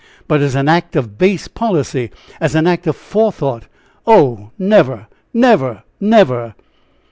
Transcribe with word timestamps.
But 0.27 0.41
as 0.41 0.55
an 0.55 0.67
act 0.67 0.95
of 0.95 1.19
base 1.19 1.47
policy, 1.47 2.09
as 2.39 2.55
an 2.55 2.65
act 2.65 2.87
of 2.87 2.95
forethought, 2.95 3.65
oh! 4.07 4.49
never, 4.57 5.05
never, 5.31 5.83
never!" 5.99 6.55